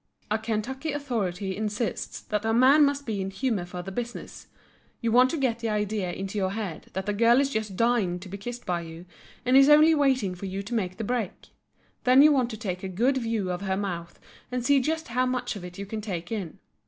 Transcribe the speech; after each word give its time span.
A 0.31 0.39
Kentucky 0.39 0.93
authority 0.93 1.55
insists 1.55 2.21
that 2.21 2.43
a 2.43 2.55
man 2.55 2.83
must 2.83 3.05
be 3.05 3.21
in 3.21 3.29
humor 3.29 3.65
for 3.65 3.83
the 3.83 3.91
business; 3.91 4.47
you 4.99 5.11
want 5.11 5.29
to 5.29 5.37
get 5.37 5.59
the 5.59 5.69
idea 5.69 6.11
into 6.11 6.39
your 6.39 6.53
head 6.53 6.87
that 6.93 7.05
the 7.05 7.13
girl 7.13 7.39
is 7.39 7.51
just 7.51 7.75
dying 7.77 8.17
to 8.21 8.27
be 8.27 8.35
kissed 8.35 8.65
by 8.65 8.81
you 8.81 9.05
and 9.45 9.55
is 9.55 9.69
only 9.69 9.93
waiting 9.93 10.33
for 10.33 10.47
you 10.47 10.63
to 10.63 10.73
make 10.73 10.97
the 10.97 11.03
break. 11.03 11.49
Then 12.03 12.23
you 12.23 12.31
want 12.31 12.49
to 12.49 12.57
take 12.57 12.81
a 12.81 12.87
good 12.87 13.17
view 13.17 13.51
of 13.51 13.61
her 13.61 13.77
mouth 13.77 14.19
and 14.51 14.65
see 14.65 14.79
just 14.79 15.09
how 15.09 15.27
much 15.27 15.55
of 15.55 15.63
it 15.63 15.77
you 15.77 15.85
can 15.85 16.01
take 16.01 16.31
in. 16.31 16.57